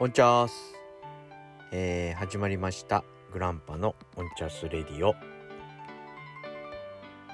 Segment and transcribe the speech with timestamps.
[0.00, 0.74] オンチャース、
[1.70, 3.04] えー、始まりました。
[3.32, 5.14] グランパのオンチャスレディオ、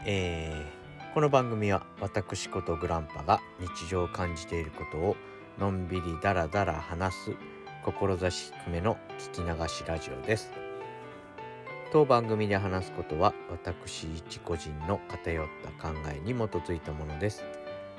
[0.05, 5.17] えー、この番組は私ことグランパが日常を感じていることを
[5.59, 7.31] のんびりダラダラ話す
[7.83, 10.53] 志低めの聞き流しラジオです。
[11.93, 15.47] 当番組で話すことは私一個人の偏っ
[15.79, 17.43] た考えに基づいたものです。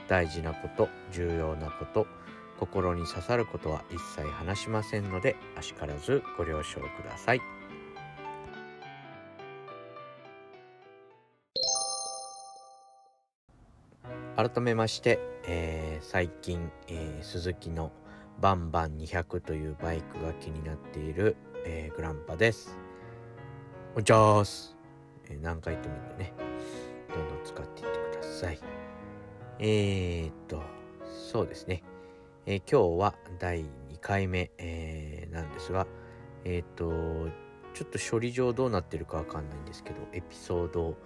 [0.07, 2.05] 大事なこと重要なこと
[2.61, 7.41] 心に刺さることは一切話しませんのであしからずご了承ください。
[14.37, 17.91] 改めまして、えー、最近、えー、鈴木の
[18.39, 22.77] バンバン200というバイクが気になっている、えー、グランパです。
[23.95, 24.77] おじゃーす、
[25.29, 26.33] え何回言ってもね。
[27.09, 28.59] どんどん使っていってください。
[29.59, 30.61] えー、っと
[31.31, 31.83] そうですね。
[32.47, 33.65] えー、今日は第2
[34.01, 35.85] 回目、えー、なんですが、
[36.43, 37.29] えっ、ー、と、
[37.75, 40.97] ちょっと処理上どうなってるかわかんないんですけど、エピソード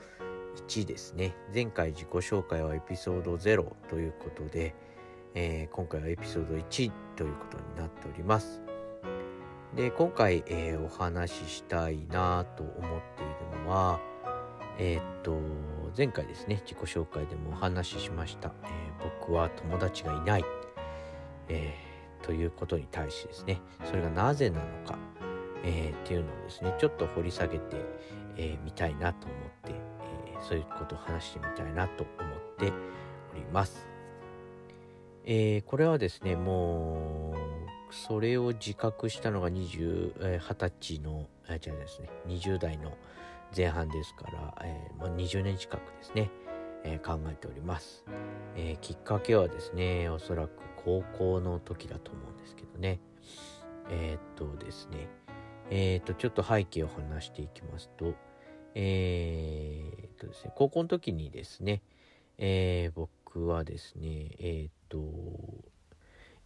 [0.67, 1.35] 1ですね。
[1.53, 4.73] 前回自己紹介はエピソード0ということで、
[5.33, 8.61] え今回はエピソード1ということになっております。
[9.75, 12.77] で、今回、えお話ししたいなと思っ
[13.17, 13.99] ているのは、
[14.79, 15.37] えっと、
[15.97, 18.69] 前回ですね、自己紹介でもお話ししました、え
[19.19, 20.64] 僕は友達がいない。
[21.49, 24.97] えー、ということに対してですねそれがなぜなのか、
[25.63, 27.81] えー、っていうのをですねちょっと掘り下げてみ、
[28.37, 32.73] えー、たいなと思って、えそういうことを話してみたいなと思って
[33.33, 33.87] おります。
[35.23, 37.33] えこれはですねも
[37.89, 42.97] うそれを自覚したのが20、え20歳のあ違うですね20代の
[43.55, 46.29] 前半ですから、えまあ、20年近くですね、
[46.85, 48.05] え考えております、
[48.55, 50.51] えきっかけはですねおそらく
[50.85, 52.99] 高校の時だと思うんですけどね。
[53.89, 55.07] えー、っとですね、
[55.69, 58.13] えー、っと、ちょっと背景を話していきますと、
[58.75, 61.81] えー、っとですね、高校の時にですね、
[62.37, 64.99] え僕はですね、えっと、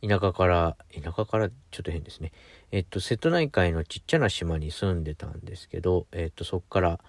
[0.02, 2.32] 田舎から、田舎からちょっと変ですね。
[2.72, 7.00] えっと、瀬戸内海のちっちゃな島に住んでたんですけど、えっと、そこから、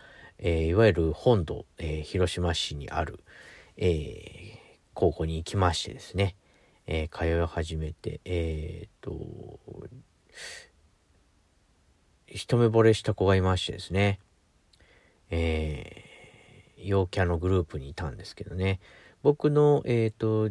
[0.42, 3.20] えー、いわゆる本土、えー、広島市にある、
[3.76, 4.58] えー、
[4.94, 6.34] 高校に行きましてですね、
[6.86, 9.12] え、通い始めて、え、っと、
[12.26, 14.18] 一目惚れした子がいましてですね、
[15.30, 16.04] え、
[16.78, 18.80] 陽キャのグループにいたんですけどね、
[19.22, 20.50] 僕の、えっ、と、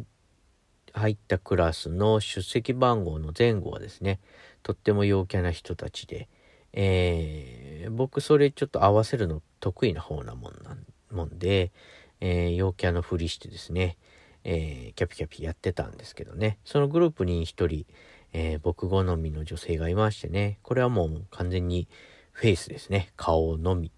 [0.92, 4.20] 入ったクラスの出席番号の前後はですね、
[4.62, 6.28] とっても陽キャな人たちで、
[6.72, 11.72] えー、僕それちょっと合わせるの得意な方なもんなんもんで、
[12.20, 13.96] えー、陽キャのふりしてですね、
[14.44, 17.86] えー、キャピキャピやってたんですけどね、そのグループに一人、
[18.32, 21.88] えー、僕好みの女性がいましてね、これはもう完全に
[22.32, 23.12] フェイスですね。
[23.16, 23.90] 顔のみ。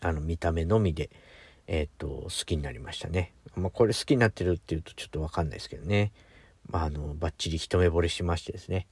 [0.00, 1.10] あの、見た目のみで、
[1.66, 3.32] えー、っと、好きになりましたね。
[3.54, 6.12] まあ、これ好きになってるっていうとちょっとわかんないですけどね。
[6.68, 8.86] まあ、あの、バッチリ一目惚れしましてですね。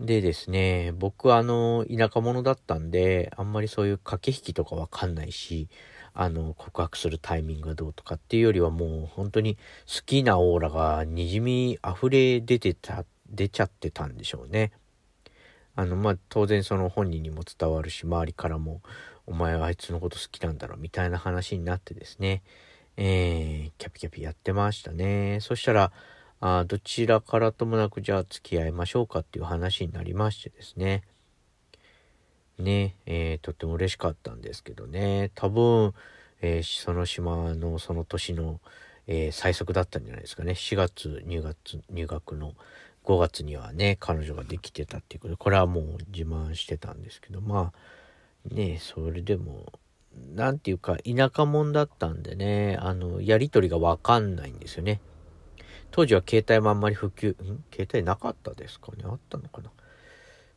[0.00, 5.68] でですね、僕はあの、田舎者だったんで、あんまりそういう駆け引きとかわかんないし、
[6.14, 14.70] あの、告白するタイミングがどうとかっていうよりはもう本当に好きなオーラがにじみ溢れ出てた、出ちゃってたんでしょうね。
[15.74, 18.82] あの、まあ、当然その本人にも伝わるし、周りからも、
[19.26, 22.42] お前はあいつのこと好きなんだろ、みたいな話になってですね、
[22.96, 25.38] えー、キャピキャピやってましたね。
[25.40, 25.92] そしたら、
[26.40, 31.02] あどちらからともなくじゃあ付き合いましょうかっていう話になりましてですね。
[32.58, 35.94] ね、えー、とっても嬉しかったんですけどね、多分、
[36.40, 38.60] えー、その島のその年の、
[39.06, 40.52] えー、最速だったんじゃないですかね。
[40.52, 41.56] 4月入学、
[41.90, 42.54] 入学の
[43.04, 49.72] 5月にはね、彼女ができてたっていうことで、これはもう自慢してたんですけど、まあ、ね、それでも、
[50.34, 55.00] なんていうか、田舎者だったんでね、あの、やりとりがわかんないんですよね。
[55.90, 57.64] 当時は携帯もあんまり普及、ん？
[57.72, 59.04] 携帯なかったですかね？
[59.04, 59.70] あったのかな？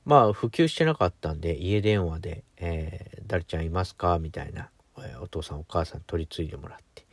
[0.05, 7.05] まあ普及してなかったんで家電話で「えー、誰ちゃんいますか?」みたいな、えー、お父さんお母さん取り継いでもらって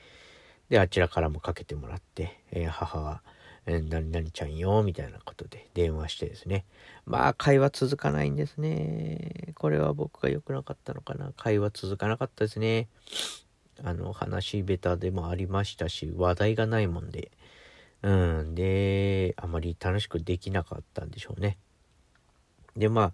[0.70, 3.22] であちらからもかけてもらって、えー、母が
[3.66, 6.64] 「えー、何々ちゃんよ」みたいなことで電話してですね。
[7.04, 9.52] まあ会話続かないんですね。
[9.54, 11.32] これは僕が良くなかったのかな？
[11.36, 12.88] 会話続かなかったですね。
[13.84, 17.30] あの話下手でもありましたし話題がないもんで
[18.02, 18.54] うん。
[18.54, 21.58] であまり楽しくできなかったんでしょうね。
[22.76, 23.12] で、まあ、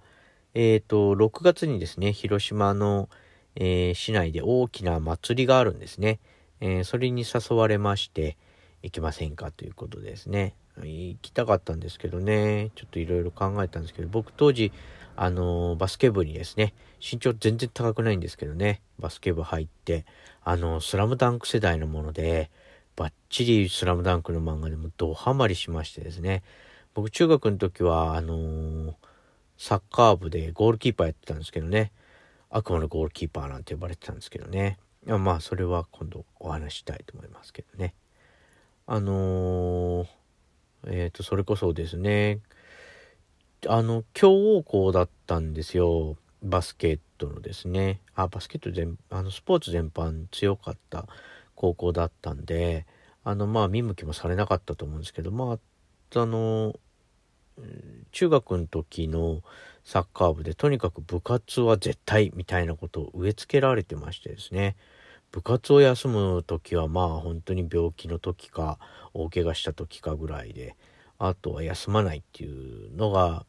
[0.55, 3.09] えっ、ー、と、6月にですね、広島の、
[3.57, 6.21] えー、市内で大きな祭りがあるんですね。
[6.61, 8.37] えー、それに誘われまして、
[8.83, 9.51] 行きませんか？
[9.51, 10.55] ということですね。
[10.83, 14.73] 行きたかったんですけどね、ちょっといろいろ考えたんですけど、僕当時、
[15.17, 20.05] あの、バスケ部にですね、身長全然高くないんですけどね、バスケ部入って、
[20.43, 22.51] あの、スラムダンク世代のもので、
[22.97, 26.43] バッチリスラムダンクの漫画でもドハマりしましてですね、
[26.95, 28.95] 僕中学の時は、あのー、
[29.59, 31.93] サッカー部でゴールキーパーやってたんですけどね、
[32.51, 37.95] 悪魔のゴールキーパーなんて呼ばれてたんですけどね、まあそれは今度お話したいと思いますけどね。
[38.87, 40.07] あのー、
[40.87, 42.41] えっ、ー、と、それこそですね、
[43.67, 46.17] あの、強豪校だったんですよ。
[46.43, 48.01] バスケットのですね。
[48.15, 51.07] あ、バスケット全、あの、スポーツ全般強かった
[51.55, 52.87] 高校だったんで、
[53.25, 55.59] あの、まあ、見向きもされなかったと思うんですけど、ま
[56.15, 56.75] あ、あの、
[58.13, 59.43] 中学の時の
[59.85, 64.77] サッカー部でとにかく部活は絶対みたいなことを植え付けられてましてですね。
[65.31, 68.79] 部活を休む時はまあ本当に病気の時か
[69.15, 70.77] 大怪我した時かぐらいで
[71.19, 73.45] あとは休まないっていうのが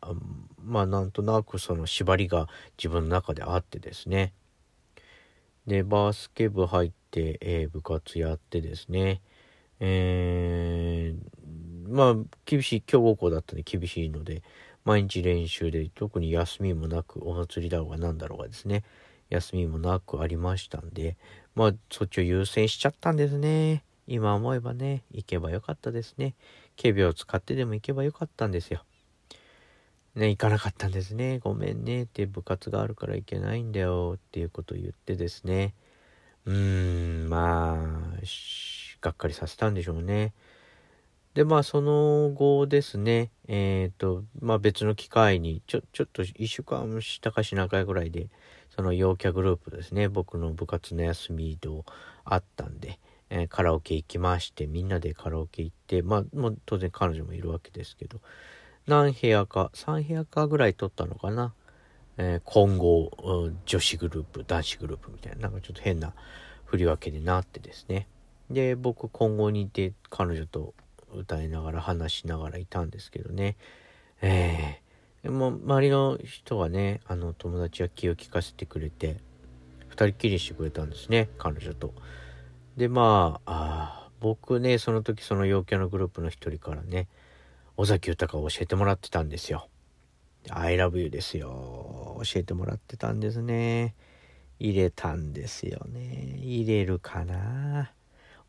[0.63, 2.47] まあなんとなくその縛りが
[2.77, 4.33] 自分の中であってですね。
[5.67, 9.21] でバスケ部入っ、えー、部活やってですね。
[9.79, 12.15] えー、まあ
[12.45, 14.41] 厳しい強豪校だったんで厳しいので
[14.85, 18.83] 毎日練習で特に休みもなくお祭りだろうが何だろうがですね
[19.29, 21.17] 休みもなくありましたんで
[21.55, 23.83] まあそっちを優先しちゃったんですね。
[24.07, 26.35] 今思えばね行けばよかったですね。
[26.75, 28.83] 警備を使ってでも行けばよかったんですよ。
[30.15, 31.39] ね行かなかったんですね。
[31.39, 35.73] ごめんねって部活があるから行けないんだよっていうことを言ってですね。
[36.45, 38.21] うーんまあ
[39.01, 40.33] がっかりさせたんでしょうね
[41.35, 48.29] で、まあ、その後ですね、えっ、ー、と、まあ、別の機会に、ちょ、ちょっと一週間したかしなかぐらいで、
[48.73, 51.83] その陽キャグループですね、僕の部活の休みと
[52.23, 52.99] あったんで、
[53.29, 58.21] えー、カラオケ行きまして、みんなでカラオケ行って、まあ、もう当然彼女もいるわけですけど、
[58.87, 61.53] 何部屋か、3部屋かぐらい取ったのかな。
[62.17, 63.11] えー、混合、
[63.65, 66.13] 女子グループ、男子グループみたいな、なんかちょっと変な
[66.65, 68.07] 振り分けになってですね。
[68.49, 70.73] で、僕、混合にいて、彼女と
[71.13, 73.57] 歌いながら話しながらいたんですけどね。
[74.21, 79.17] えー、もう周りの人がね、あの友達は気を利かせてくれて、
[79.89, 81.93] 二人きりしてくれたんですね、彼女と。
[82.77, 87.07] で、まあ、あ僕ね、その時その陽キャのグループの一人からね、
[87.77, 89.69] 尾崎豊を教えてもらってたんですよ。
[90.49, 92.21] I love you ですよ。
[92.23, 93.95] 教えてもらってたんですね。
[94.59, 96.37] 入れたんですよね。
[96.39, 97.91] 入れるかな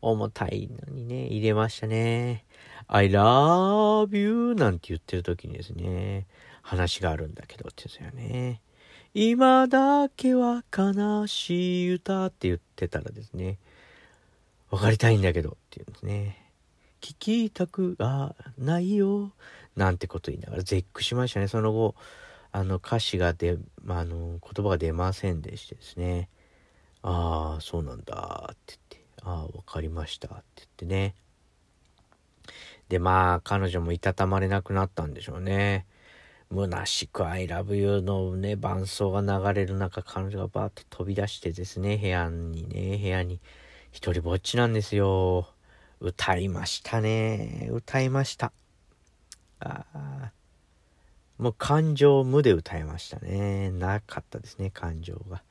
[0.01, 2.45] 重たいのにね、入れましたね。
[2.87, 6.27] I love you なんて言ってる時にですね、
[6.61, 8.61] 話があるんだけどって言うんですよね。
[9.13, 13.57] 今だけは悲しい歌って言ってたらですね、
[14.69, 16.47] 分かりたいんだけどって言うんですね。
[17.01, 19.31] 聞きたくはないよ。
[19.77, 21.47] なんてこと言いながら絶句しましたね。
[21.47, 21.95] その後、
[22.51, 26.29] あの歌詞が出、まあ、あの言葉が出ませんでしてですね。
[27.03, 29.07] ああ、そうなんだって言って。
[29.23, 31.15] ああ、わかりましたって言ってね。
[32.89, 35.85] で、まあ、彼女もいたたまれなくなったんでしょうね。
[36.49, 43.39] 虚しく I love you のね、伴奏が流れる中、彼女がバーッと飛び出してですね、部屋にね、部屋に
[43.91, 45.47] 一人ぼっちなんですよ。
[45.99, 47.69] 歌いましたね。
[47.71, 48.51] 歌いました。
[49.59, 50.31] あ。
[51.37, 53.71] もう感情無で歌いましたね。
[53.71, 55.43] なかったですね、感情が。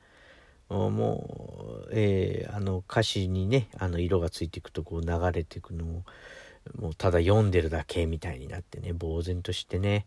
[0.69, 6.03] もう、えー、あの歌詞にねあの色がついていくとこう流れていくのを
[6.79, 10.05] もうただ読んでるだけみたいになってね呆然としてね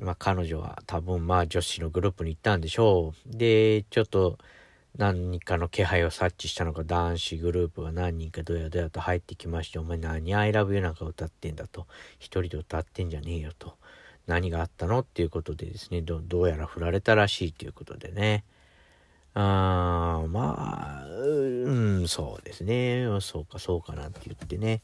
[0.00, 4.38] まあ彼女は多分まあ女子のグループに行ったんでしょうでちょっと
[4.96, 11.86] 何かの気配を察知したのか男子グループが何人かどやどやと入ってきまして「お前何 I love you なんか歌ってんだ」と
[12.18, 13.76] 「一人で歌ってんじゃねえよ」と。
[14.26, 14.98] 何があったの？
[14.98, 18.44] っていうことでですねど、どうやら振られたらしいということでね。
[19.32, 21.70] あーまあ、う
[22.02, 23.06] ん、そうですね。
[23.22, 24.82] そうか、そうかなって言ってね。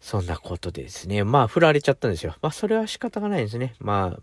[0.00, 1.24] そんなことでですね。
[1.24, 2.36] まあ、振られちゃったんですよ。
[2.40, 3.74] まあ、それは仕方がないですね。
[3.80, 4.20] まあ、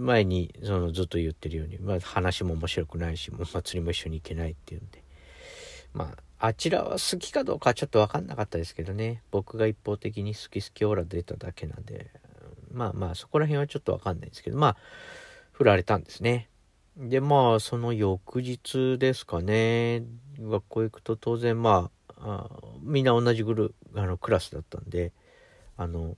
[0.00, 5.02] 前に、その、ずっと言ってるように、まあ、話も面白くないし、もう祭りも一緒に行けないっていうんで。
[5.92, 9.22] まあ、あちらは好きかどうかはちょっと分かんなかったですけどね。
[9.30, 12.10] 僕が一方的に好き好きオーラ出ただけなんで。
[12.72, 14.56] まあまあそこら辺はちょっと分かんないですけど。
[14.56, 14.76] まあ
[15.52, 16.48] 振られたんですね。
[16.96, 20.04] でまあその翌日ですかね。
[20.38, 22.48] 学校行くと当然まあ
[22.80, 25.12] みんな同じグルあのクラスだったんで
[25.76, 26.16] あの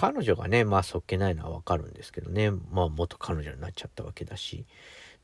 [0.00, 2.52] 彼女がねまあそっけないのは分かるんですけどね。
[2.52, 4.64] まあ元彼女になっちゃったわけだし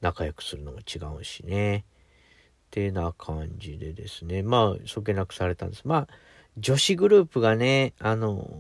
[0.01, 1.85] 仲良くするのも違うしね。
[2.75, 5.83] てな感じでですね、まあ、そっけなくされたんです。
[5.85, 6.09] まあ、
[6.59, 8.51] 女子グループがね、あの、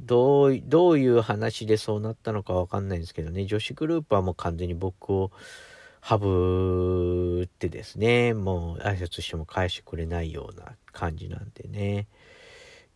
[0.00, 5.30] どう、どういう話でそうなったのかわかんないんですけどね、女子グループはもう完全に僕を
[6.00, 12.08] ハブってですね、もう挨拶しても返してくれないような感じなんでね、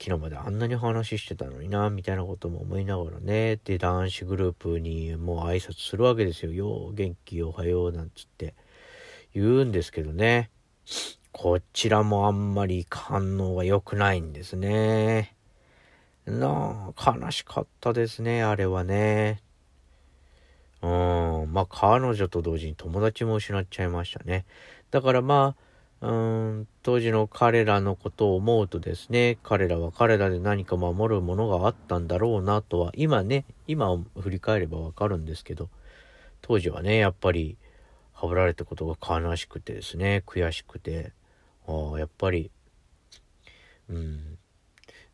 [0.02, 6.52] 昨日まであんなに話してたのにな、みたいなことも思いながらね、で、男子グループにもう挨拶するわけですよ。
[6.52, 8.56] よう、元気、おはよう、なんつって
[9.32, 10.50] 言うんですけどね、
[11.30, 15.36] こちらもあんまり反応が良くないんですね。
[16.26, 19.40] なあ、悲しかったですね、あれはね。
[20.82, 20.86] う
[21.46, 24.46] ん、まあ彼女と同時に友達も失っちゃいましたね。
[24.90, 25.61] だからまあ、
[26.02, 35.70] うん、当時の彼らのことを思うとですね、彼らは彼らで何か守るものがあったんだろうなとは、今ね、今を振り返ればわかるんですけど、
[36.40, 37.56] 当時はね、やっぱり、
[38.12, 41.12] はぶられたことが悲しくてですね、悔しくて、
[41.68, 42.50] ああ、やっぱり、
[43.88, 44.38] うん、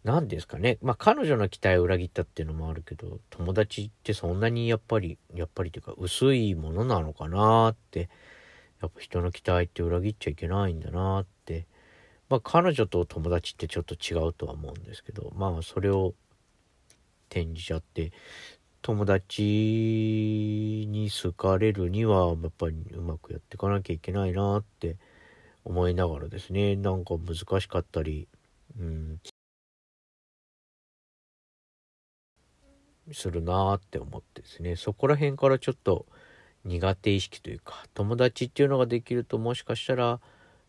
[0.04, 0.78] 何ですかね。
[0.80, 8.08] まあ彼女の期待を裏切ったっていうのもあるけど、友達ってそんなにやっぱり、やっぱりというか薄いものなのかなって、
[8.80, 11.66] やっぱ人の期待って裏切っちゃいけないんだなって。
[12.28, 16.14] まあ彼女と友達ってちょっと違うとは思うんですけど、まあそれを
[17.30, 18.12] 転じちゃって、
[18.82, 19.42] 友達
[20.88, 24.96] に好かれるにはやっぱりうまくやっていかなきゃいけないなって
[25.64, 28.28] 思いながらですね、なんか難しかったり、
[28.78, 29.20] うん、
[33.12, 36.06] するなって思ってですねそこら辺からちょっと
[36.64, 40.20] 苦手意識というか友達っていうのができるともしかしたら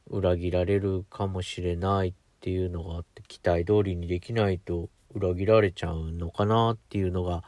[0.09, 7.43] 裏切られるかもしれないっていうのがあって期待通りにできないと裏切られちゃうのかなっていうのが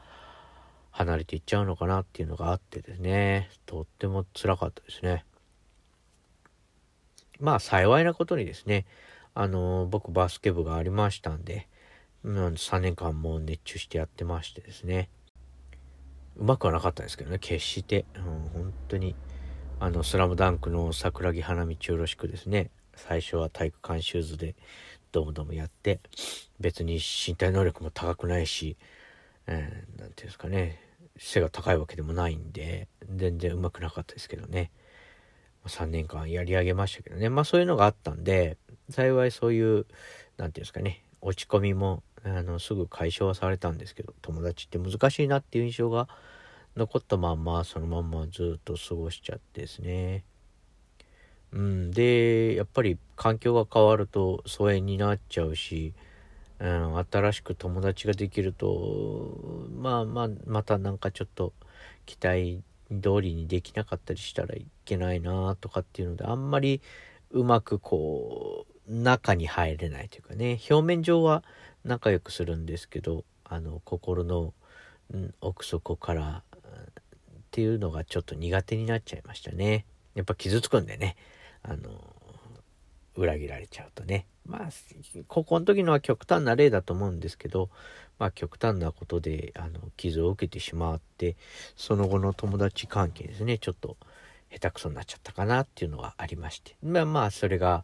[0.92, 3.50] 離れていっちゃうのかなっていうのがあってですね。
[3.66, 5.26] とっても辛かったですね。
[7.40, 8.86] まあ幸いなことにですね
[9.34, 11.68] あの僕バスケ部がありましたんで
[12.26, 15.10] 3年間も熱中してやってましてですね。
[16.42, 19.16] うまくはなかったんですけどね決して、うん、本当に。
[19.80, 22.70] あの「スラムダンクの桜木花道よろしくですね。
[22.96, 24.56] 最初は体育館シューズで
[25.12, 26.00] どもどもやって
[26.60, 28.78] 別に身体能力も高くないし
[29.48, 30.80] 何、えー、て言うんですかね。
[31.18, 34.72] 背が高いわけでもないんで全然うまくなかったですけどね。
[35.66, 37.30] 3年間やり上げましたけどね。
[37.30, 38.58] まあそういうのがあったんで
[38.90, 39.88] 幸いそういう何て
[40.38, 41.04] 言うんですかね。
[41.22, 46.08] 落ち込みもあのすぐ解消はされたんですけど友達って難しいなっていう印象が
[46.76, 50.24] 残ったまんまそのまんまずっと過ごしちゃってですね。
[51.54, 55.94] うんでやっぱり環境が変わると疎遠になっちゃうし、
[56.60, 61.52] うん、新しく友達ができるとまあまあまたなんかちょっと
[62.06, 62.62] 期待
[63.02, 66.82] 通りにできなかったりしたらいけないなとかっていうのであんまり
[67.32, 70.60] うまくこう中に入れないというかね。
[70.70, 71.44] 表面上は
[71.84, 74.54] 仲良くするんですけどあの心の、
[75.14, 76.44] うん、奥底から
[77.52, 79.86] っていうのがちょっと苦手になっちゃいましたね。
[80.16, 81.18] やっぱ傷つくんでね
[81.64, 81.90] あの
[83.18, 84.70] 裏切られちゃうとねまあ
[85.28, 87.70] 高校の時のは極端な例だと思うんですけど
[88.20, 91.36] まあ極端なことであの傷を受けてしまって
[91.76, 93.98] その後の友達関係ですねちょっと
[94.50, 97.84] 下手くそになっちゃったかなっていうのはありましてまあまあそれが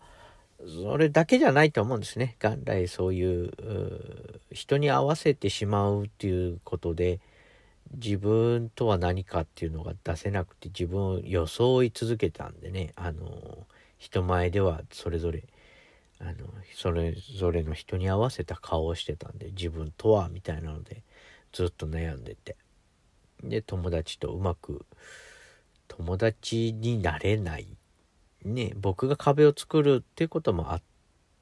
[0.65, 2.35] それだけじゃないと思うんですね。
[2.39, 3.51] 元来そういう
[4.51, 7.19] 人に合わせてしまうっていうことで
[7.93, 13.65] 自分とは何かっていうのが出せなくて自分を装い続けたんでねあの
[13.97, 15.43] 人前ではそれぞれ
[16.19, 16.33] あの
[16.75, 21.03] それぞれの人に合わせた顔をしてたんで自分とはみたいなので
[21.53, 22.55] ずっと悩んでて
[23.43, 24.85] で友達とうまく
[25.87, 27.67] 友達になれない
[28.47, 30.81] ね、僕が壁を作るっていうこともあ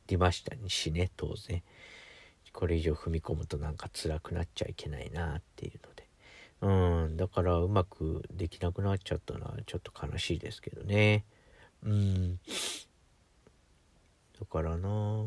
[0.08, 1.62] りましたしね、当然。
[2.54, 5.95] これ以上踏み込むとなんか辛くなっちゃいけないなっていうので。
[6.62, 11.25] うん、だからうまくできなくなっちゃったのはちょっと悲しいですけどね。
[11.83, 12.39] うん。
[14.39, 15.25] だからな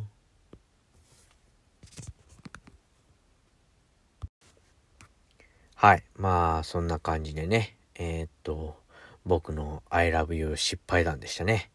[5.75, 6.03] はい。
[6.17, 7.77] まあ、そんな感じでね。
[7.95, 8.77] えー、っと、
[9.25, 11.71] 僕の I love you 失敗談でしたね。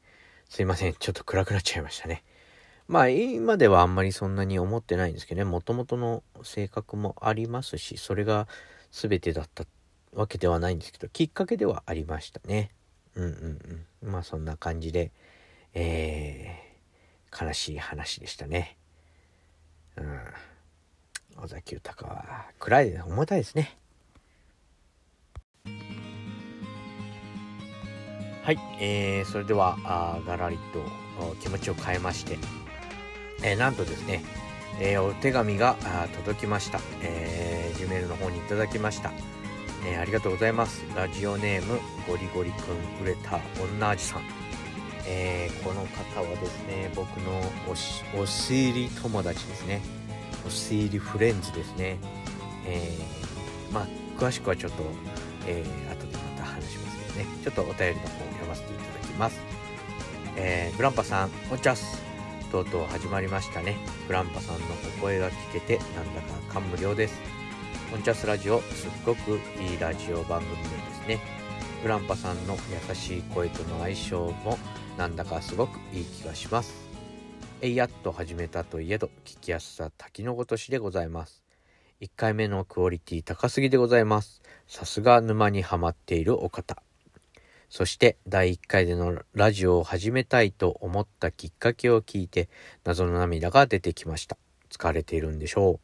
[0.50, 0.94] すいません。
[0.94, 2.24] ちょっと暗くなっちゃいましたね。
[2.88, 5.46] まあ今ではあんまりそんなに思ってないんですけどね。
[5.46, 8.48] もともとの性格もありますし、それが
[8.94, 9.66] 全てだった
[10.14, 12.70] わけではないんですけど、きっかけではありましたね。
[13.16, 14.12] うんうんうん。
[14.12, 15.12] まあそんな感じで、
[15.74, 18.78] えー、悲しい話でしたね。
[19.98, 21.44] うん。
[21.44, 23.78] 尾崎豊は暗い、重たいですね。
[28.44, 30.62] はい、えー、それではあガラリと
[31.42, 32.38] 気持ちを変えまして、
[33.42, 34.24] えー、なんとですね、
[34.80, 35.78] えー、お手紙が
[36.26, 39.12] 届きました、えー、Gmail の方にいただきました、
[39.86, 40.84] えー、ありがとうございます。
[40.96, 42.56] ラジオネームゴリゴリく
[43.02, 44.24] ん売れた女味さん、
[45.08, 49.82] えー、この方はですね僕のおしお尻友達ですね。
[50.46, 51.98] お尻フレンズですね。
[52.66, 53.88] えー、まあ
[54.18, 54.84] 詳しくはちょっと、
[55.48, 57.26] えー、後でまた話しますけどね。
[57.44, 59.40] ちょっとお便りの方を読ませていただきます。
[60.36, 62.13] えー、グランパさん、お茶す。
[62.54, 63.76] とうとう始まりましたね。
[64.06, 64.66] グランパさんの
[65.00, 67.20] お声が聞けて、なんだか感無量です。
[67.92, 70.68] オンチャスラジオ、すっごくいいラジオ番組で
[71.04, 71.20] すね。
[71.82, 72.56] グランパさんの
[72.90, 74.60] 優しい声との相性も、
[75.00, 76.76] なんだかすごくいい気がします。
[77.62, 81.44] えいやっと始めたといえど、聞きやすさ滝のごとしでございます。
[82.02, 84.44] 1回目のクオリティ高すぎでございます。
[84.68, 86.84] さすが沼にはまっているお方。
[87.74, 92.48] そして第1回でのラジオを始めたいと思ったきっかけを聞いて
[92.84, 94.38] 謎の涙が出てきました。
[94.70, 95.80] 疲れているんでしょ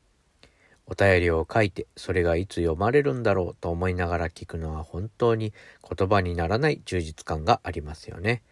[0.45, 0.47] う。
[0.85, 5.51] お便りを書いてそれがいつ読まれるんだろうと思いながら聞くのは本当に
[5.97, 8.43] 言葉にならない充実感がありますよね。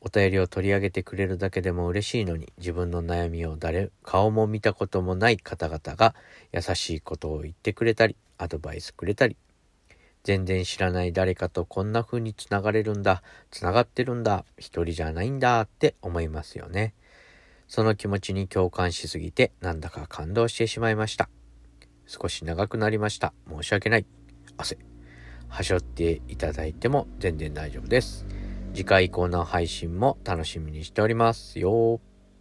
[0.00, 6.16] お便りを取り上げてくれるだけでも嬉しいのに自分の悩みを誰顔も見たこともない方々が
[6.52, 9.36] 優しいことを言ってくれたりアドバイスくれたり
[10.24, 16.94] 全然知らない誰かとこんな風に繋がれるんだ、繋がってるんだ、一人じゃないんだって思いますよね。
[17.68, 21.28] その気持ちに共感しすぎてなんだか感動してしまいました。
[22.06, 23.34] 少し長くなりました。
[23.48, 24.06] 申し訳ない。
[24.56, 24.78] 汗。
[25.48, 28.26] はしょっていただいても全然大丈夫です。
[28.72, 32.00] 次回以降の配信も楽しみにしておりますよ。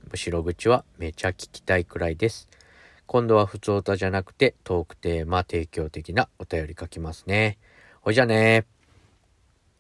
[0.10, 2.48] 後ろ口はめちゃ聞きたいくらいです。
[3.06, 7.58] 今度は普通歌じゃなくてトークテーマ提供的なお便り書きますね。
[8.08, 8.66] ほいじゃね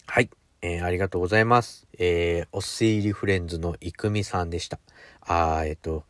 [0.06, 0.30] はい。
[0.62, 1.88] えー、ありがとうございます。
[1.98, 4.80] えー、おすいりフレンズのいくみさんでした。
[5.22, 6.04] あー、えっ、ー、と、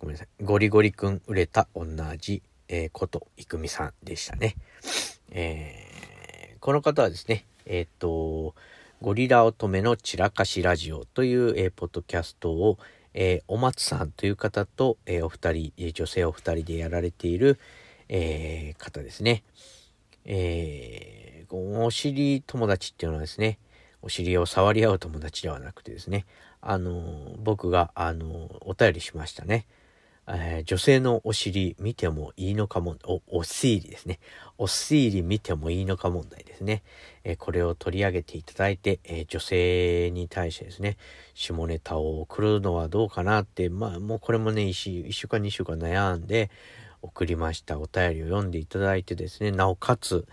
[0.00, 0.44] ごめんなさい。
[0.44, 1.86] ゴリゴリくん売れた同
[2.18, 4.56] じ、えー、こといくみさんでしたね。
[5.30, 8.56] えー、この方はですね、えっ、ー、と、
[9.00, 12.78] ゴリラ乙女の散らかしラジオという、えー、ポッドキャストを、
[13.14, 17.60] えー、お松さんという方と、えー、お二人、えー、女性お二人でやられている、
[18.08, 19.44] えー、方ですね。
[20.24, 21.19] えー
[21.50, 23.58] お尻友達っていうのはですね、
[24.02, 26.26] お尻を触り合う友達ではなくてですね、
[26.60, 29.66] あの、僕が、あの、お便りしましたね。
[30.32, 34.20] えー、女性のお尻見てもいいのかも、お、お尻ですね。
[34.58, 36.82] お尻見てもいいのか問題ですね。
[37.24, 40.96] えー、これを取り上げていただいて、えー、女性に対してですね、
[41.34, 46.50] 下ネタを送るのはどうかなって、まあもうこれもね、1週間2週間悩んで
[47.02, 50.26] 送りましたお便りを読んでいただいてですね、なおかつ、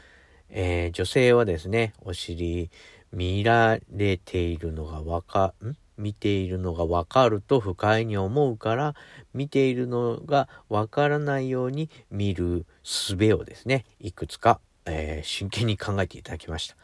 [0.50, 2.70] えー、女性はですね、お尻
[3.12, 5.76] 見られているのがわか、ん？
[5.98, 8.94] 見ているのがわかると不快に思うから、
[9.34, 16.76] 見ているのがわからないように見る術をですね、いくつか、えー、真剣に考えていただきました。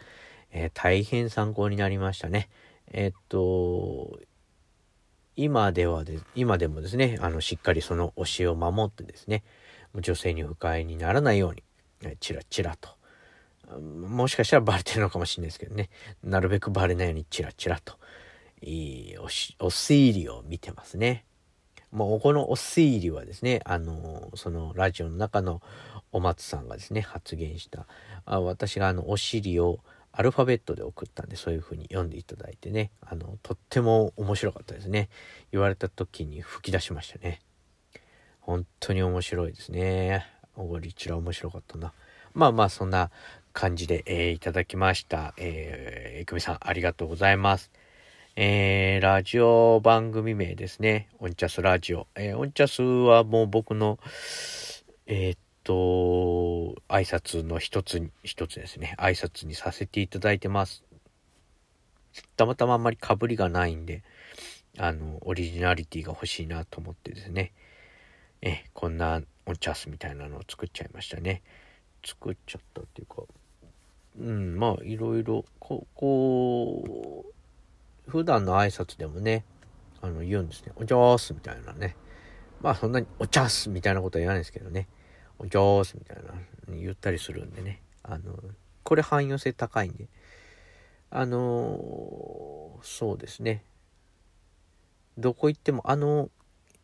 [0.51, 2.49] えー、大変参考になりましたね。
[2.91, 4.19] えっと、
[5.35, 9.43] 今ではで、今でもですね、あの、しっかりその教えを守ってですね、
[9.95, 11.63] 女性に不快にならないように、
[12.19, 12.89] チラチラと、
[13.79, 15.89] もしかしたらバレてるのかもしれないですけどね。
[16.23, 17.95] なるべくバレないようにチラチラと、
[18.61, 21.25] いいおし、お推理を見てますね。
[21.91, 25.61] もうこのお推理はですね、あの、そのラジオの中の
[26.11, 27.85] お松さんがですね、発言した、
[28.25, 29.79] あ私があの、お尻を
[30.11, 35.09] アルファベットで送ったんで、そういう風に読んでいただいてね、あの、とっても面白かったですね。
[35.51, 37.41] 言われた時に吹き出しましたね。
[38.39, 40.25] 本当に面白いですね。
[40.55, 41.93] おごりちら面白かったな。
[42.33, 43.11] まあまあ、そんな
[43.53, 45.33] 感じで、えー、いただきました。
[45.37, 47.71] えー、いくみさん、ありがとうございます。
[48.35, 51.07] えー、ラジオ番組名ですね。
[51.19, 52.07] オンチャスラジオ。
[52.15, 53.99] えー、オンチャスはもう僕の、
[55.05, 58.95] えー、っと、挨拶の一つに、一つですね。
[58.97, 60.83] 挨拶にさせていただいてます。
[62.35, 64.03] たまたまあんまり被りがないんで、
[64.79, 67.53] あの、オリジナリティが欲しいなと思ってですね。
[68.41, 71.43] え、こんなオンチャスみたいなのを作っちゃいましたね。
[72.03, 73.23] 作っちゃったっていうか、
[74.19, 77.25] うん、まあ、いろいろ、ここ
[78.07, 79.43] う、普段の挨拶でもね、
[80.01, 80.71] あの、言うんですね。
[80.75, 81.95] おじゃーすみたいなね。
[82.61, 84.87] まあ、そんなに、お茶っすみたいなことは言わないですけどね。
[85.39, 86.33] おじゃーすみたいな、
[86.75, 87.81] 言ったりするんでね。
[88.03, 88.37] あの、
[88.83, 90.07] これ汎用性高いんで。
[91.15, 93.63] あのそうですね。
[95.15, 96.29] どこ行っても、あの、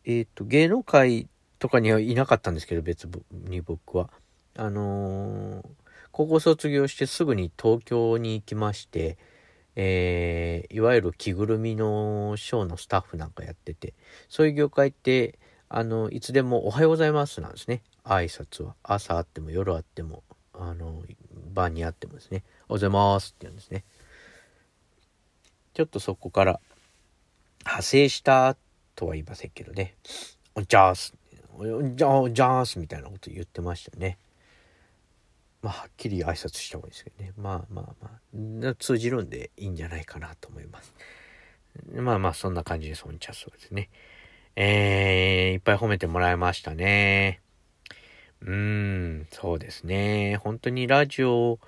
[0.04, 4.08] えっ、ー、と、芸能界とかにはいなかったんですけど、別に僕は。
[4.56, 5.66] あのー
[6.12, 9.18] 高校卒業してすぐに東京に行きまして、
[9.76, 13.94] えー、いわゆる着ぐるみのショーのスタッフなんかやってて、
[14.28, 17.82] そういう業界って、あの、いつでもおはようございますなんですね。
[18.04, 18.74] 挨拶は。
[18.82, 21.02] 朝あっても夜あっても、あの、
[21.52, 23.84] 晩にあってもですね、おはようございますって言うんですね。
[25.74, 26.60] ちょっとそこから
[27.60, 28.56] 派生した
[28.96, 29.94] とは言いませんけどね、
[30.54, 31.14] おじゃーす、
[31.56, 34.18] おじゃー、じゃーすみたいなこと言ってましたね。
[35.62, 37.32] まあ、はっきり挨拶した方がいいですけどね。
[37.36, 40.94] まあまあまあ、通じるんでいいんじゃないかなと思います。
[41.94, 43.90] まあまあ、そんな感じでそんちゃそうですね。
[44.56, 47.40] えー、いっぱい褒めてもらいましたね。
[48.42, 48.50] うー
[49.22, 50.36] ん、そうですね。
[50.42, 51.58] 本当にラジオ、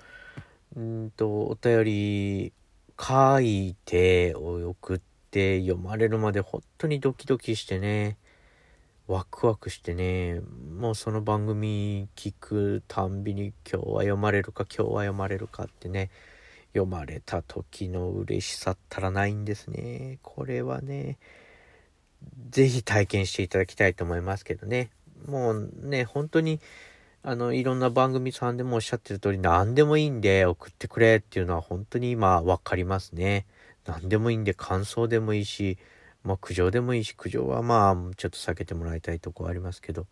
[0.75, 2.53] うんと、お便り
[2.99, 8.17] 書いて送って読まれるまで本当にドキドキしてね。
[9.07, 10.39] ワクワクしてね、
[10.79, 16.09] もうその番組聞くたんびに今日は読まれるか今日は読まれるかってね、
[16.73, 20.19] 読まれた時の嬉しさったらないんですね。
[20.21, 21.17] これはね、
[22.49, 24.89] 是非体験していただきたいと思いますけどね。
[25.27, 26.61] もうね、本当に、
[27.23, 33.45] あの、いろんな番組さんでもおっしゃってる通り、何でもいいんで送ってくれっていうのは本当に今わかりますね。
[33.85, 35.77] 何でもいいんで感想でもいいし、
[36.23, 40.05] まあ苦情でもいいし苦情はまあちょっと避けてもらいたいとこありますけど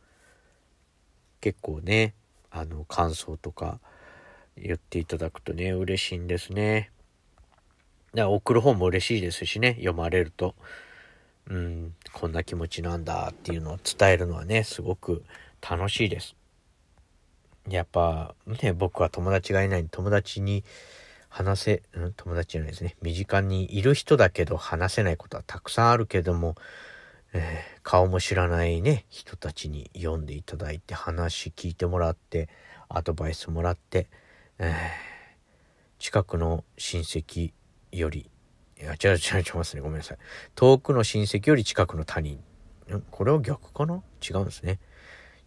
[1.39, 2.13] 結構ね
[2.49, 3.79] あの感想とか
[4.57, 6.91] 言っていただくとね嬉しいんですね。
[8.13, 10.55] だから送る方も嬉しいですしね読まれると
[11.47, 15.23] うんこんな気持ちなんだっていうのを伝えるのはねすごく
[15.61, 16.35] 楽しいです。
[17.69, 20.63] やっぱね僕は友達がいない友達に
[21.31, 22.97] 話せ、うん、友達じゃないですね。
[23.01, 26.55] 身近にいる人だけど話せないことはたくさんあるけども、
[27.31, 32.49] えー、顔も知らないね、人たちに読んでいただいて、話聞いてもらって、
[32.89, 34.09] アドバイスもらって、
[34.59, 34.73] えー、
[35.97, 37.53] 近くの親戚
[37.93, 38.29] より、
[38.77, 39.81] いや、違う違う違いますね。
[39.81, 40.17] ごめんなさい。
[40.55, 42.43] 遠くの親戚より近くの他人。
[42.93, 44.03] んこれは逆かな？
[44.21, 44.79] 違うんですね。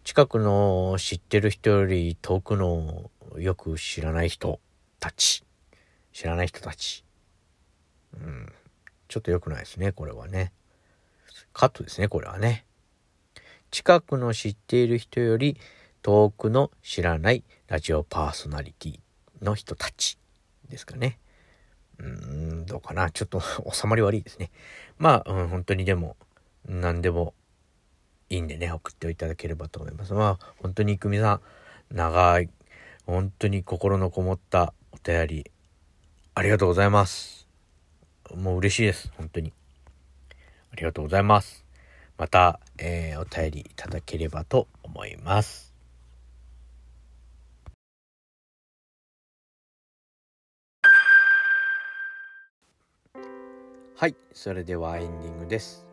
[0.03, 4.59] 近くの知ってる人より遠くのよく知らない人
[4.99, 5.44] たち
[6.15, 7.03] 知らない人たち。
[8.13, 8.53] うん。
[9.09, 10.53] ちょっと良くないですね、これはね。
[11.51, 12.65] カットですね、これはね。
[13.69, 15.57] 近くの知っている人より
[16.01, 18.99] 遠くの知らないラジオパーソナリティ
[19.41, 20.17] の人たち
[20.69, 21.19] ですかね。
[21.99, 22.05] うー
[22.61, 23.11] ん、どうかな。
[23.11, 23.41] ちょっと
[23.73, 24.51] 収まり悪いですね。
[24.97, 26.15] まあ、うん、本当にでも、
[26.65, 27.33] 何でも
[28.29, 30.13] いいんでね、送っていただければと思います。
[30.13, 31.41] まあ、本当に久美さん、
[31.93, 32.49] 長い、
[33.05, 35.51] 本当に心のこもったお便り
[36.37, 37.47] ありがとうございます。
[38.35, 39.09] もう嬉しいです。
[39.15, 39.53] 本当に。
[40.73, 41.63] ありがとうございます。
[42.17, 45.73] また、えー、お便りいただければと思います。
[53.95, 55.87] はい、それではエンディングです。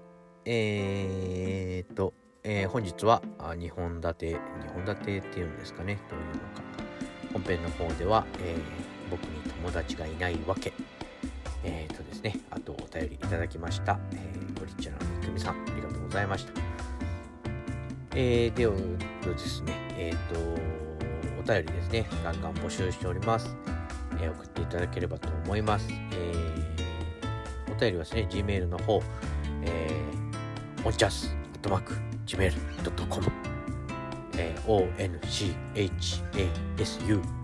[0.44, 4.38] えー、っと、えー、本日は2本立て、2
[4.72, 6.62] 本立てっていうんですかね、どういうのか。
[7.32, 10.72] 本編の方では、えー僕に友達がいないわけ。
[11.62, 14.00] えっ、ー、とですね、あとお便りいただきました。
[14.12, 16.52] えー、ゴリッチャのみくみさん、ありがとうございました。
[18.14, 20.40] えー、ではですね、えっ、ー、と、
[21.40, 23.54] お便りですね、ガンガン募集しております。
[24.18, 25.88] えー、送っていただければと思います。
[25.90, 29.02] えー、お便りはですね、Gmail の方、
[29.62, 31.94] えー、オンチャス、アットマーク、
[32.26, 33.30] gmail.com、
[34.38, 34.90] えー、onchasu、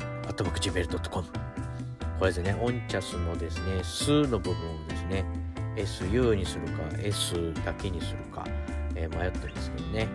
[0.00, 1.47] アットマーク、gmail.com
[2.18, 5.24] これですね、オンチャスのですね、数の部分をですね、
[5.76, 8.44] SU にするか、S だけにするか、
[8.96, 10.08] えー、迷ったんですけどね、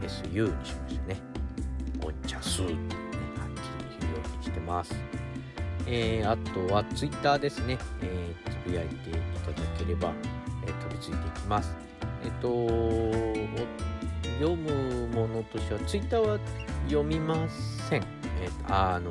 [0.00, 1.16] SU にしましたね。
[2.02, 4.94] オンチャスってね、はっきり言うようにしてます。
[5.86, 6.36] えー、あ
[6.68, 10.10] とは Twitter ですね、えー、つぶやいていただければ、
[10.66, 11.76] えー、飛びついていきます。
[12.24, 12.66] えっ、と、
[14.40, 16.38] 読むものとしては、Twitter は
[16.88, 17.36] 読みま
[17.90, 18.02] せん。
[18.40, 19.10] えー、あの、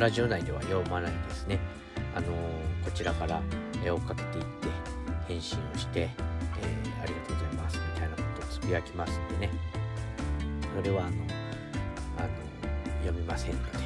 [0.00, 1.58] ラジオ内では読まないですね。
[2.16, 2.30] あのー、
[2.82, 3.42] こちらから
[3.84, 4.68] 追っかけていって
[5.28, 9.52] 返信をして、えー、ありがとうございますみたいなことをつぶやきますんでね。
[10.74, 11.16] それはあの、
[12.16, 12.28] あの
[13.04, 13.78] 読みませんので、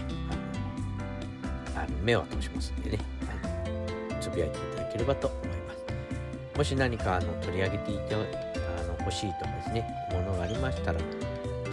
[1.74, 2.98] あの、あの目は通しますんでね、
[3.29, 6.59] あのつぶやいていただければと思います。
[6.59, 11.00] もし何かあの取り上げていてあの欲しいとかですね、ものがありましたら、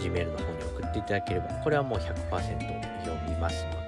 [0.00, 2.08] Gmail の方に送っていただければ、これはもう100%
[3.04, 3.81] 読みますので、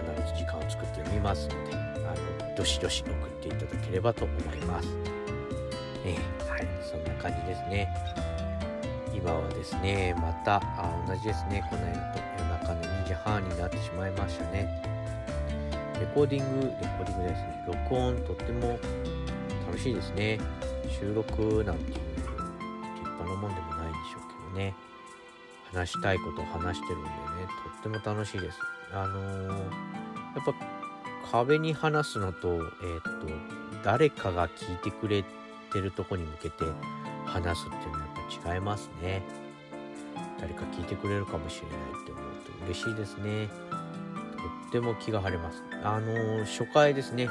[0.00, 4.88] 必ず時間を作って読みますので、あの、どしどし送っていただければと思います。
[6.04, 7.88] えー、はい、そんな感じですね。
[9.14, 14.94] 今はですね、また、あ同じですね、この間と夜中の2時半になってしまいましたね。
[16.00, 18.78] レコーディングレコーディングですね録音とっても
[19.66, 20.38] 楽しいですね
[21.00, 22.28] 収録なんていう立
[23.00, 24.74] 派なもんでもないんでしょうけどね
[25.74, 27.14] 話したいことを話してるんでね
[27.82, 28.58] とっても楽しいです。
[28.92, 29.54] あのー、や
[30.40, 30.54] っぱ
[31.32, 32.62] 壁に話すのとえっ、
[33.02, 33.26] と
[33.82, 35.24] 誰かが聞いてくれ
[35.72, 36.64] てるとこに向けて
[37.26, 39.22] 話すっていうのはやっぱ違いますね。
[40.40, 42.24] 誰か聞いてくれるかもしれないって思う
[42.58, 43.48] と嬉しいですね。
[43.70, 45.62] とっても気が晴れます。
[45.82, 47.28] あのー、初回ですね。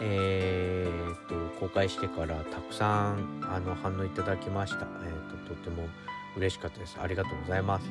[0.00, 5.88] えー、と公開してからたくさんあの反応いただきました、えーと、とっても
[6.36, 6.98] 嬉しかったです。
[7.00, 7.86] ありがとうございます、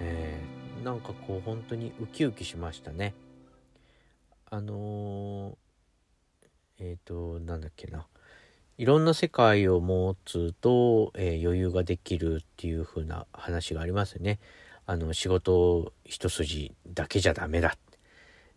[0.00, 3.14] えー、なんかこう本当にウキウキしましたね。
[4.50, 5.54] あのー、
[6.78, 8.06] えっ、ー、となんだっけな。
[8.78, 14.40] いろんな世界を持つと、えー、余裕ができるっていう風な話がありますよね。
[14.86, 17.76] あの仕事一筋だけじゃダメだ、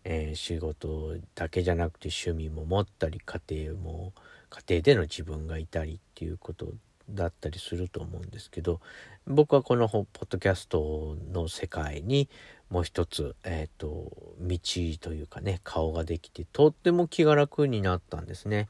[0.04, 4.12] えー、仕事だけじゃなくて趣味も持ったり家庭も
[4.50, 6.72] 家庭での自分がいたりっていうこと
[7.10, 8.80] だったりすると思うんですけど
[9.26, 12.28] 僕はこのポッドキャストの世界に
[12.70, 14.58] もう一つ、えーと、道
[15.00, 18.68] というかね顔ができてとっても気が楽になったんですね。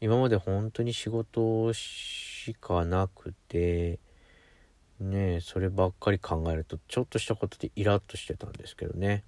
[0.00, 3.98] 今まで本当に仕事しかなくて
[5.00, 9.24] ねそればっかり考えるとちょっとしたことでイラッとしてたんですけどね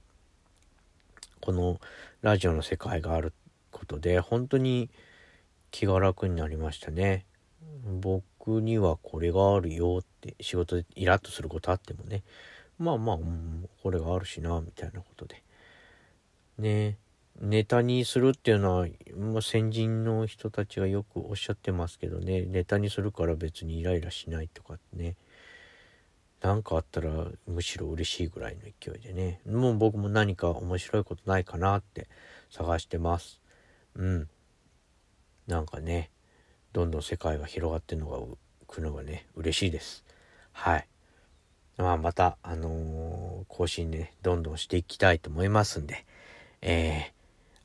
[1.41, 1.81] この
[2.23, 3.33] ラジオの世界がある
[3.73, 4.91] ことで本当に
[5.73, 7.25] 気が楽になりましたね
[8.01, 8.25] 僕
[8.61, 12.23] にはこれがあるよって仕事でイラッとすることあってもね。
[12.79, 15.43] まあまあ、うん、これがあるしなみたいなことで。
[16.59, 16.99] ね。
[17.41, 22.43] ネタにするっていうのは、まあ、先人の人たちがよくおっしゃってますけどね。
[22.43, 25.17] ネタにするから別にイライラしないとかってね。
[26.43, 27.11] 何かあったら
[27.47, 29.41] むしろ嬉しいぐらいの勢いでね。
[29.47, 32.09] もう僕も何か面白いことないかなって
[32.51, 33.41] 探してます。
[33.95, 34.29] うん。
[35.47, 36.11] なんかね。
[36.73, 38.19] どんどん世界が広がってるのが
[38.67, 40.05] くのがね嬉しいです
[40.53, 40.87] はい
[41.77, 46.05] まあまたあのー、更新ねどんどんしていきたいと思いますんで
[46.63, 47.21] えー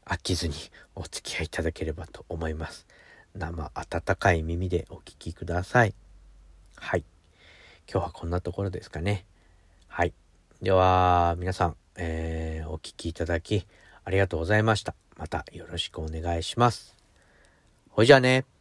[0.06, 0.54] 飽きずに
[0.94, 2.86] お付き合いいただければと思います。
[3.34, 5.96] 生温かい耳でお聴きください。
[6.76, 7.04] はい。
[7.91, 9.26] 今日はこんなところですかね。
[9.88, 10.13] はい。
[10.62, 13.65] では、皆さん、えー、お聴きいただき
[14.04, 14.94] ありがとうございました。
[15.18, 16.96] またよろしくお願いします。
[17.89, 18.55] ほいじゃあね。